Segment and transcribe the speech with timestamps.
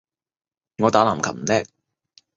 [0.79, 1.63] 我打籃球唔叻